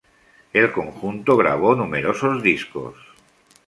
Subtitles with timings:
[0.51, 2.95] El conjunto grabó numerosos discos.